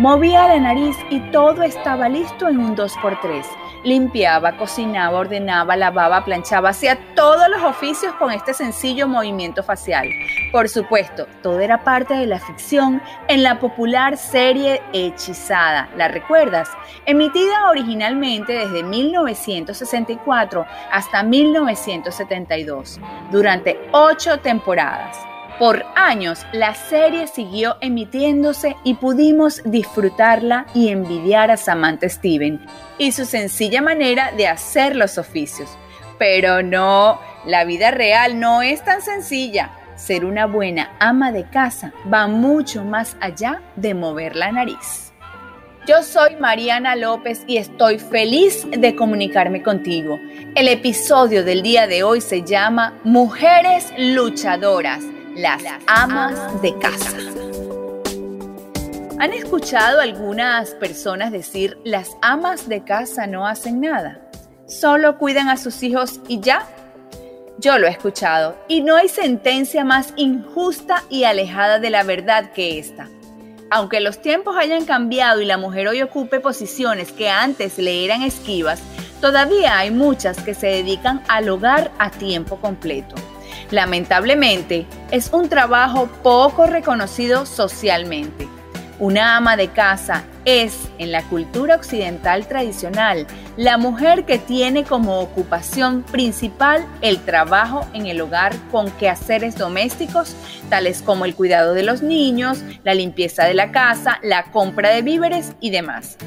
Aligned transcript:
Movía 0.00 0.48
la 0.48 0.58
nariz 0.58 0.96
y 1.10 1.20
todo 1.30 1.62
estaba 1.62 2.08
listo 2.08 2.48
en 2.48 2.58
un 2.58 2.74
2x3. 2.74 3.44
Limpiaba, 3.84 4.56
cocinaba, 4.56 5.18
ordenaba, 5.18 5.76
lavaba, 5.76 6.24
planchaba, 6.24 6.70
hacía 6.70 6.98
todos 7.14 7.50
los 7.50 7.62
oficios 7.62 8.14
con 8.14 8.32
este 8.32 8.54
sencillo 8.54 9.06
movimiento 9.06 9.62
facial. 9.62 10.08
Por 10.52 10.70
supuesto, 10.70 11.26
todo 11.42 11.60
era 11.60 11.84
parte 11.84 12.14
de 12.14 12.24
la 12.24 12.40
ficción 12.40 13.02
en 13.28 13.42
la 13.42 13.60
popular 13.60 14.16
serie 14.16 14.80
Hechizada, 14.94 15.90
¿la 15.98 16.08
recuerdas? 16.08 16.70
Emitida 17.04 17.68
originalmente 17.68 18.54
desde 18.54 18.82
1964 18.82 20.64
hasta 20.90 21.22
1972, 21.22 22.98
durante 23.30 23.78
ocho 23.92 24.38
temporadas. 24.38 25.29
Por 25.60 25.84
años 25.94 26.46
la 26.54 26.74
serie 26.74 27.26
siguió 27.26 27.76
emitiéndose 27.82 28.76
y 28.82 28.94
pudimos 28.94 29.60
disfrutarla 29.66 30.64
y 30.72 30.88
envidiar 30.88 31.50
a 31.50 31.58
Samantha 31.58 32.08
Steven 32.08 32.58
y 32.96 33.12
su 33.12 33.26
sencilla 33.26 33.82
manera 33.82 34.32
de 34.32 34.48
hacer 34.48 34.96
los 34.96 35.18
oficios. 35.18 35.68
Pero 36.18 36.62
no, 36.62 37.20
la 37.44 37.64
vida 37.64 37.90
real 37.90 38.40
no 38.40 38.62
es 38.62 38.82
tan 38.82 39.02
sencilla. 39.02 39.72
Ser 39.96 40.24
una 40.24 40.46
buena 40.46 40.96
ama 40.98 41.30
de 41.30 41.44
casa 41.44 41.92
va 42.10 42.26
mucho 42.26 42.82
más 42.82 43.18
allá 43.20 43.60
de 43.76 43.92
mover 43.92 44.36
la 44.36 44.52
nariz. 44.52 45.12
Yo 45.86 46.02
soy 46.02 46.36
Mariana 46.36 46.96
López 46.96 47.42
y 47.46 47.58
estoy 47.58 47.98
feliz 47.98 48.66
de 48.70 48.96
comunicarme 48.96 49.62
contigo. 49.62 50.18
El 50.54 50.68
episodio 50.68 51.44
del 51.44 51.60
día 51.60 51.86
de 51.86 52.02
hoy 52.02 52.22
se 52.22 52.44
llama 52.44 52.94
Mujeres 53.04 53.92
Luchadoras 53.98 55.04
las 55.36 55.62
amas 55.86 56.60
de 56.60 56.76
casa. 56.78 57.16
¿Han 59.18 59.32
escuchado 59.32 60.00
algunas 60.00 60.70
personas 60.74 61.30
decir 61.30 61.78
las 61.84 62.10
amas 62.22 62.68
de 62.68 62.82
casa 62.82 63.26
no 63.26 63.46
hacen 63.46 63.80
nada? 63.80 64.20
Solo 64.66 65.18
cuidan 65.18 65.48
a 65.48 65.56
sus 65.56 65.82
hijos 65.82 66.20
y 66.26 66.40
ya. 66.40 66.66
Yo 67.58 67.78
lo 67.78 67.86
he 67.86 67.90
escuchado 67.90 68.56
y 68.66 68.80
no 68.80 68.96
hay 68.96 69.08
sentencia 69.08 69.84
más 69.84 70.14
injusta 70.16 71.04
y 71.10 71.24
alejada 71.24 71.78
de 71.78 71.90
la 71.90 72.02
verdad 72.02 72.52
que 72.52 72.78
esta. 72.78 73.08
Aunque 73.70 74.00
los 74.00 74.20
tiempos 74.20 74.56
hayan 74.56 74.84
cambiado 74.84 75.40
y 75.40 75.44
la 75.44 75.58
mujer 75.58 75.86
hoy 75.86 76.02
ocupe 76.02 76.40
posiciones 76.40 77.12
que 77.12 77.28
antes 77.28 77.78
le 77.78 78.04
eran 78.04 78.22
esquivas, 78.22 78.80
todavía 79.20 79.78
hay 79.78 79.90
muchas 79.90 80.40
que 80.40 80.54
se 80.54 80.66
dedican 80.68 81.22
al 81.28 81.48
hogar 81.50 81.92
a 81.98 82.10
tiempo 82.10 82.56
completo. 82.56 83.14
Lamentablemente, 83.70 84.86
es 85.10 85.30
un 85.32 85.48
trabajo 85.48 86.08
poco 86.22 86.66
reconocido 86.66 87.46
socialmente. 87.46 88.48
Una 88.98 89.38
ama 89.38 89.56
de 89.56 89.68
casa 89.68 90.24
es, 90.44 90.90
en 90.98 91.10
la 91.10 91.22
cultura 91.22 91.74
occidental 91.74 92.46
tradicional, 92.46 93.26
la 93.56 93.78
mujer 93.78 94.26
que 94.26 94.38
tiene 94.38 94.84
como 94.84 95.20
ocupación 95.20 96.02
principal 96.02 96.86
el 97.00 97.18
trabajo 97.18 97.86
en 97.94 98.06
el 98.06 98.20
hogar 98.20 98.54
con 98.70 98.90
quehaceres 98.90 99.56
domésticos, 99.56 100.34
tales 100.68 101.00
como 101.00 101.24
el 101.24 101.34
cuidado 101.34 101.72
de 101.72 101.82
los 101.82 102.02
niños, 102.02 102.58
la 102.84 102.92
limpieza 102.92 103.44
de 103.44 103.54
la 103.54 103.72
casa, 103.72 104.18
la 104.22 104.44
compra 104.52 104.90
de 104.90 105.00
víveres 105.00 105.52
y 105.60 105.70
demás. 105.70 106.18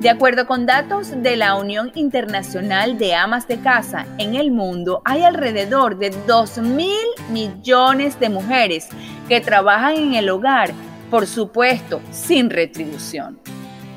De 0.00 0.08
acuerdo 0.08 0.46
con 0.46 0.64
datos 0.64 1.10
de 1.22 1.36
la 1.36 1.56
Unión 1.56 1.92
Internacional 1.94 2.96
de 2.96 3.14
Amas 3.14 3.46
de 3.46 3.60
Casa, 3.60 4.06
en 4.16 4.34
el 4.34 4.50
mundo 4.50 5.02
hay 5.04 5.24
alrededor 5.24 5.98
de 5.98 6.08
2 6.26 6.56
mil 6.58 6.96
millones 7.28 8.18
de 8.18 8.30
mujeres 8.30 8.88
que 9.28 9.42
trabajan 9.42 9.96
en 9.96 10.14
el 10.14 10.30
hogar, 10.30 10.72
por 11.10 11.26
supuesto, 11.26 12.00
sin 12.10 12.48
retribución. 12.48 13.38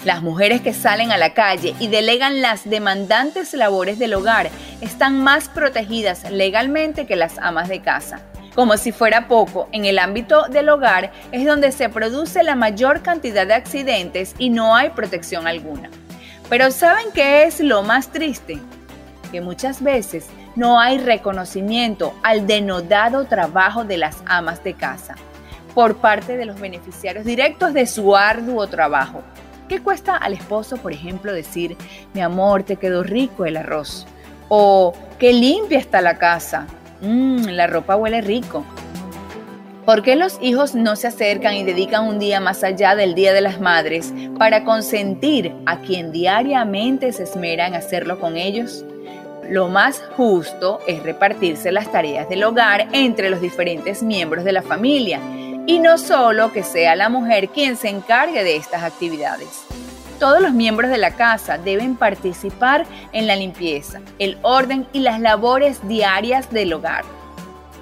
Las 0.04 0.22
mujeres 0.22 0.60
que 0.60 0.74
salen 0.74 1.14
a 1.14 1.18
la 1.18 1.34
calle 1.34 1.74
y 1.80 1.88
delegan 1.88 2.42
las 2.42 2.70
demandantes 2.70 3.54
labores 3.54 3.98
del 3.98 4.16
hogar 4.16 4.50
están 4.82 5.24
más 5.24 5.48
protegidas 5.48 6.30
legalmente 6.30 7.08
que 7.08 7.16
las 7.16 7.38
amas 7.38 7.70
de 7.70 7.80
casa. 7.80 8.20
Como 8.56 8.78
si 8.78 8.92
fuera 8.92 9.28
poco, 9.28 9.68
en 9.72 9.86
el 9.86 9.98
ámbito 9.98 10.44
del 10.44 10.70
hogar 10.70 11.12
es 11.32 11.46
donde 11.46 11.72
se 11.72 11.90
produce 11.90 12.44
la 12.44 12.56
mayor 12.56 13.02
cantidad 13.02 13.48
de 13.48 13.56
accidentes 13.56 14.36
y 14.38 14.50
no 14.52 14.76
hay 14.76 14.92
protección 14.92 15.48
alguna. 15.48 15.90
Pero 16.50 16.70
¿saben 16.70 17.08
qué 17.16 17.46
es 17.46 17.60
lo 17.60 17.82
más 17.82 18.10
triste? 18.10 18.60
Que 19.32 19.42
muchas 19.42 19.82
veces 19.82 20.28
no 20.56 20.80
hay 20.80 21.00
reconocimiento 21.00 22.14
al 22.22 22.46
denodado 22.46 23.26
trabajo 23.26 23.86
de 23.86 23.98
las 23.98 24.18
amas 24.28 24.64
de 24.64 24.76
casa 24.76 25.16
por 25.74 25.98
parte 25.98 26.38
de 26.38 26.46
los 26.46 26.60
beneficiarios 26.60 27.26
directos 27.26 27.74
de 27.74 27.88
su 27.88 28.16
arduo 28.16 28.68
trabajo. 28.68 29.24
¿Qué 29.68 29.82
cuesta 29.82 30.16
al 30.16 30.34
esposo, 30.34 30.78
por 30.78 30.92
ejemplo, 30.92 31.34
decir, 31.34 31.76
mi 32.14 32.22
amor, 32.22 32.62
te 32.62 32.76
quedó 32.76 33.02
rico 33.02 33.46
el 33.46 33.58
arroz? 33.58 34.06
O, 34.50 34.94
qué 35.18 35.34
limpia 35.34 35.80
está 35.80 36.02
la 36.02 36.20
casa. 36.20 36.68
Mmm, 37.04 37.48
la 37.50 37.68
ropa 37.68 37.98
huele 37.98 38.22
rico. 38.22 38.66
¿Por 39.86 40.02
qué 40.02 40.16
los 40.16 40.38
hijos 40.42 40.74
no 40.76 40.96
se 40.96 41.08
acercan 41.08 41.56
y 41.56 41.64
dedican 41.64 42.08
un 42.08 42.18
día 42.18 42.40
más 42.40 42.64
allá 42.64 42.96
del 42.96 43.16
Día 43.16 43.34
de 43.34 43.42
las 43.42 43.60
Madres 43.60 44.14
para 44.40 44.64
consentir 44.64 45.54
a 45.66 45.82
quien 45.82 46.14
diariamente 46.14 47.12
se 47.12 47.24
esmera 47.24 47.68
en 47.68 47.76
hacerlo 47.76 48.18
con 48.22 48.38
ellos? 48.38 48.86
Lo 49.50 49.68
más 49.68 50.02
justo 50.16 50.80
es 50.88 51.04
repartirse 51.04 51.74
las 51.74 51.92
tareas 51.92 52.30
del 52.30 52.46
hogar 52.46 52.88
entre 52.94 53.30
los 53.30 53.42
diferentes 53.42 54.02
miembros 54.02 54.46
de 54.46 54.54
la 54.54 54.62
familia 54.62 55.20
y 55.68 55.80
no 55.80 55.98
solo 55.98 56.54
que 56.54 56.64
sea 56.64 56.96
la 56.96 57.10
mujer 57.10 57.50
quien 57.50 57.76
se 57.76 57.90
encargue 57.90 58.46
de 58.46 58.56
estas 58.56 58.84
actividades. 58.84 59.66
Todos 60.20 60.42
los 60.42 60.54
miembros 60.54 60.90
de 60.92 60.98
la 60.98 61.12
casa 61.12 61.58
deben 61.58 61.96
participar 61.96 62.86
en 63.12 63.28
la 63.28 63.36
limpieza, 63.36 64.02
el 64.20 64.38
orden 64.42 64.88
y 64.94 65.00
las 65.00 65.20
labores 65.20 65.86
diarias 65.88 66.50
del 66.52 66.74
hogar 66.74 67.04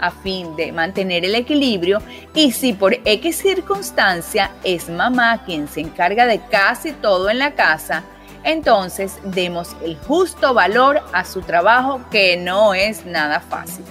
a 0.02 0.12
fin 0.12 0.56
de 0.56 0.72
mantener 0.72 1.24
el 1.24 1.36
equilibrio 1.36 2.02
y 2.34 2.52
si 2.52 2.74
por 2.74 2.96
X 3.06 3.38
circunstancia 3.38 4.52
es 4.64 4.90
mamá 4.90 5.44
quien 5.46 5.68
se 5.68 5.80
encarga 5.80 6.26
de 6.26 6.42
casi 6.50 6.92
todo 6.92 7.30
en 7.30 7.38
la 7.38 7.52
casa, 7.52 8.04
entonces 8.44 9.20
demos 9.24 9.76
el 9.84 9.96
justo 9.98 10.54
valor 10.54 11.02
a 11.14 11.24
su 11.24 11.42
trabajo 11.42 12.02
que 12.10 12.36
no 12.36 12.74
es 12.74 13.06
nada 13.06 13.40
fácil. 13.40 13.86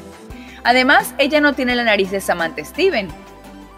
Además, 0.65 1.15
ella 1.19 1.41
no 1.41 1.55
tiene 1.55 1.75
la 1.75 1.85
nariz 1.85 2.11
de 2.11 2.21
Samantha 2.21 2.65
Steven, 2.65 3.09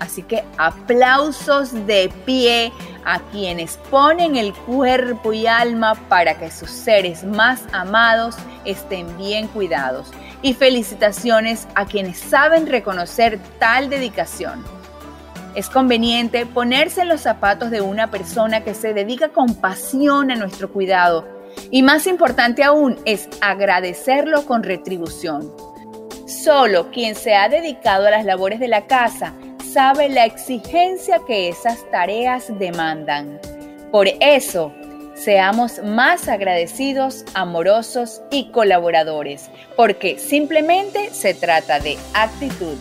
Así 0.03 0.25
que 0.25 0.43
aplausos 0.59 1.87
de 1.87 2.13
pie 2.27 2.73
a 3.05 3.21
quienes 3.31 3.77
ponen 3.89 4.35
el 4.35 4.53
cuerpo 4.53 5.33
y 5.33 5.47
alma 5.47 5.95
para 6.09 6.41
que 6.41 6.51
sus 6.51 6.71
seres 6.71 7.23
más 7.23 7.63
amados 7.73 8.35
estén 8.65 9.17
bien 9.17 9.47
cuidados. 9.47 10.11
Y 10.43 10.55
felicitaciones 10.55 11.69
a 11.77 11.87
quienes 11.87 12.19
saben 12.19 12.67
reconocer 12.67 13.39
tal 13.61 13.91
dedicación. 13.91 14.65
Es 15.55 15.71
conveniente 15.71 16.47
ponerse 16.47 17.03
en 17.03 17.09
los 17.09 17.21
zapatos 17.21 17.71
de 17.71 17.81
una 17.81 18.11
persona 18.11 18.65
que 18.65 18.75
se 18.75 18.95
dedica 18.95 19.29
con 19.29 19.55
pasión 19.55 20.33
a 20.33 20.35
nuestro 20.35 20.73
cuidado. 20.73 21.29
Y 21.71 21.85
más 21.85 22.09
importante 22.09 22.65
aún 22.65 22.99
es 23.05 23.29
agradecerlo 23.41 24.47
con 24.47 24.65
retribución. 24.65 25.53
Solo 26.27 26.91
quien 26.91 27.15
se 27.15 27.37
ha 27.37 27.49
dedicado 27.49 28.09
a 28.09 28.11
las 28.11 28.25
labores 28.25 28.59
de 28.59 28.67
la 28.67 28.89
casa 28.89 29.33
sabe 29.73 30.11
la 30.11 30.27
exigencia 30.27 31.19
que 31.27 31.49
esas 31.49 31.79
tareas 31.91 32.47
demandan. 32.59 33.41
Por 33.91 34.07
eso, 34.21 34.71
seamos 35.15 35.83
más 35.83 36.29
agradecidos, 36.29 37.25
amorosos 37.33 38.21
y 38.31 38.51
colaboradores, 38.51 39.51
porque 39.75 40.19
simplemente 40.19 41.09
se 41.11 41.33
trata 41.33 41.81
de 41.81 41.97
actitud. 42.13 42.77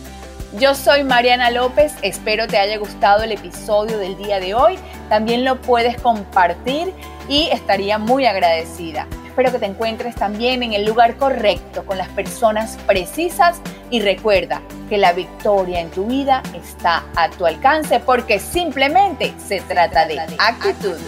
Yo 0.58 0.74
soy 0.74 1.02
Mariana 1.02 1.50
López, 1.50 1.94
espero 2.02 2.46
te 2.46 2.58
haya 2.58 2.76
gustado 2.76 3.22
el 3.22 3.32
episodio 3.32 3.96
del 3.96 4.18
día 4.18 4.38
de 4.38 4.52
hoy. 4.52 4.78
También 5.08 5.46
lo 5.46 5.58
puedes 5.62 5.98
compartir 6.02 6.92
y 7.26 7.48
estaría 7.52 7.96
muy 7.96 8.26
agradecida. 8.26 9.06
Espero 9.32 9.50
que 9.50 9.60
te 9.60 9.64
encuentres 9.64 10.14
también 10.14 10.62
en 10.62 10.74
el 10.74 10.84
lugar 10.84 11.16
correcto, 11.16 11.86
con 11.86 11.96
las 11.96 12.08
personas 12.08 12.76
precisas 12.86 13.62
y 13.88 14.02
recuerda 14.02 14.60
que 14.90 14.98
la 14.98 15.14
victoria 15.14 15.80
en 15.80 15.90
tu 15.90 16.04
vida 16.04 16.42
está 16.54 17.02
a 17.16 17.30
tu 17.30 17.46
alcance 17.46 17.98
porque 17.98 18.38
simplemente 18.38 19.32
se 19.38 19.62
trata 19.62 20.04
de 20.04 20.20
actitud. 20.20 20.98